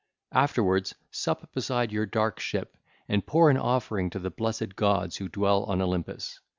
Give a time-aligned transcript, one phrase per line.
[0.33, 2.75] Afterwards, sup beside your dark ship
[3.07, 6.39] and pour an offering to the blessed gods who dwell on Olympus.